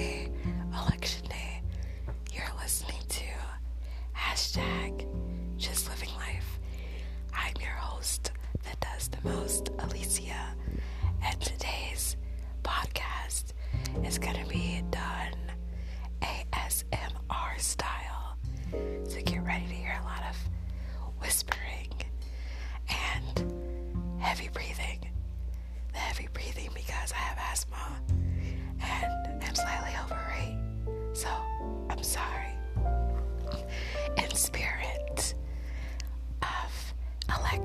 day, 0.00 0.28
election 0.72 1.26
day, 1.28 1.60
you're 2.32 2.50
listening 2.58 3.02
to 3.06 3.24
hashtag 4.16 5.06
just 5.58 5.90
living 5.90 6.08
life. 6.16 6.58
I'm 7.34 7.52
your 7.60 7.72
host 7.72 8.32
that 8.64 8.80
does 8.80 9.08
the 9.08 9.28
most, 9.28 9.68
Alicia, 9.78 10.56
and 11.22 11.38
today's 11.42 12.16
podcast 12.62 13.52
is 14.02 14.16
gonna 14.18 14.46
be 14.48 14.82
done 14.90 15.36
ASMR 16.22 17.58
style. 17.58 18.38
So 19.06 19.20
get 19.22 19.44
ready 19.44 19.66
to 19.66 19.74
hear 19.74 19.98
a 20.00 20.04
lot 20.04 20.22
of 20.30 21.20
whispering 21.20 21.92
and 22.88 23.52
heavy 24.18 24.48
breathing. 24.48 24.69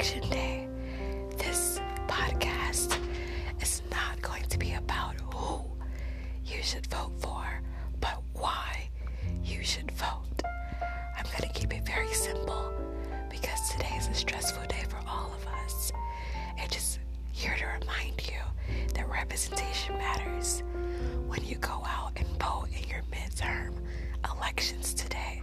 Election 0.05 0.30
day, 0.30 0.68
this 1.38 1.80
podcast 2.08 2.96
is 3.59 3.82
not 3.90 4.22
going 4.22 4.44
to 4.44 4.58
be 4.59 4.73
about 4.73 5.16
who 5.34 5.66
you 6.46 6.62
should 6.62 6.86
vote 6.88 7.12
for, 7.18 7.44
but 8.00 8.22
why 8.34 8.88
you 9.44 9.63
should 9.63 9.90
vote. 9.94 10.44
I'm 11.18 11.26
going 11.26 11.52
to 11.52 11.60
keep 11.60 11.73
it 11.73 11.84
very 11.88 12.13
simple 12.13 12.72
because 13.32 13.72
today 13.72 13.96
is 13.98 14.08
a 14.08 14.13
stressful 14.13 14.68
day 14.68 14.84
for 14.88 14.99
all 15.07 15.34
of 15.34 15.48
us. 15.66 15.91
And 16.60 16.72
just 16.72 16.99
here 17.32 17.55
to 17.57 17.66
remind 17.66 18.27
you 18.27 18.85
that 18.94 19.10
representation 19.10 19.98
matters. 19.98 20.62
When 21.26 21.44
you 21.44 21.55
go 21.55 21.82
out 21.84 22.12
and 22.16 22.27
vote 22.40 22.68
in 22.79 22.88
your 22.88 23.01
midterm 23.12 23.74
elections 24.32 24.94
today, 24.94 25.41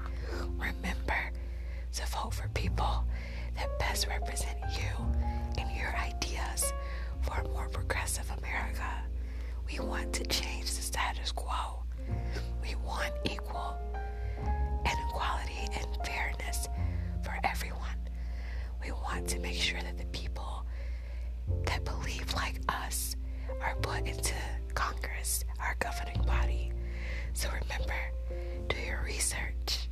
We 9.73 9.79
want 9.79 10.13
to 10.15 10.25
change 10.27 10.67
the 10.67 10.83
status 10.83 11.33
quo. 11.33 11.83
We 12.63 12.75
want 12.85 13.13
equal 13.25 13.79
and 14.85 14.99
equality 15.09 15.67
and 15.75 15.87
fairness 16.07 16.69
for 17.23 17.35
everyone. 17.43 17.81
We 18.85 18.93
want 18.93 19.29
to 19.29 19.39
make 19.39 19.55
sure 19.55 19.81
that 19.81 19.97
the 19.97 20.05
people 20.07 20.67
that 21.65 21.85
believe 21.87 22.35
like 22.35 22.61
us 22.69 23.17
are 23.63 23.75
put 23.77 24.07
into 24.07 24.35
Congress, 24.75 25.45
our 25.59 25.75
governing 25.79 26.23
body. 26.27 26.73
So 27.33 27.49
remember, 27.49 27.95
do 28.69 28.77
your 28.77 29.03
research. 29.07 29.89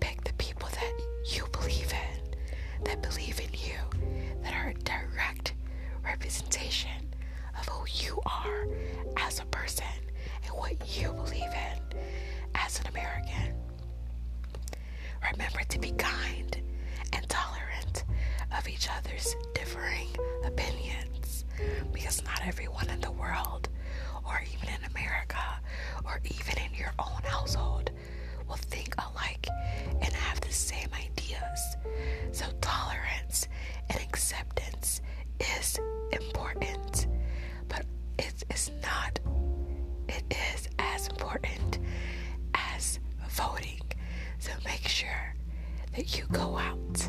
Pick 0.00 0.24
the 0.24 0.32
people 0.34 0.68
that 0.70 0.92
you 1.30 1.44
believe 1.52 1.92
in, 1.92 2.84
that 2.84 3.02
believe 3.02 3.38
in 3.38 3.50
you, 3.52 3.78
that 4.42 4.54
are 4.54 4.70
a 4.70 4.74
direct 4.74 5.52
representation 6.02 6.57
who 7.70 7.86
you 8.04 8.20
are 8.26 8.66
as 9.16 9.40
a 9.40 9.44
person 9.46 9.84
and 10.44 10.52
what 10.52 10.72
you 10.98 11.12
believe 11.12 11.42
in 11.42 11.98
as 12.54 12.80
an 12.80 12.86
American. 12.88 13.54
Remember 15.32 15.60
to 15.68 15.78
be 15.78 15.92
kind 15.92 16.60
and 17.12 17.28
tolerant 17.28 18.04
of 18.56 18.68
each 18.68 18.88
other's 18.90 19.34
differing 19.54 20.08
opinions 20.44 21.44
because 21.92 22.22
not 22.24 22.40
everyone 22.46 22.88
in 22.90 23.00
the 23.00 23.10
world, 23.10 23.68
or 24.24 24.40
even 24.54 24.68
in 24.68 24.90
America, 24.90 25.38
voting. 43.38 43.80
So, 44.38 44.50
make 44.64 44.86
sure 44.88 45.34
that 45.96 46.16
you 46.18 46.24
go 46.32 46.56
out 46.56 47.08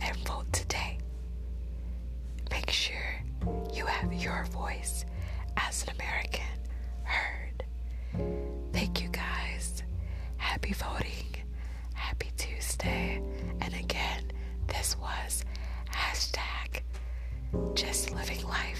and 0.00 0.16
vote 0.26 0.52
today. 0.52 0.98
Make 2.50 2.70
sure 2.70 3.22
you 3.72 3.86
have 3.86 4.12
your 4.12 4.44
voice 4.46 5.04
as 5.56 5.84
an 5.84 5.94
American 5.94 6.58
heard. 7.04 7.64
Thank 8.72 9.02
you 9.02 9.08
guys. 9.08 9.82
Happy 10.36 10.72
voting. 10.72 11.44
Happy 11.94 12.30
Tuesday. 12.36 13.22
And 13.60 13.74
again, 13.74 14.30
this 14.66 14.96
was 14.98 15.44
hashtag 15.90 16.82
just 17.74 18.14
living 18.14 18.42
life. 18.44 18.79